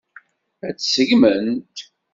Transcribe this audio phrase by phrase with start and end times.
[0.67, 1.77] Ad tt-seggment?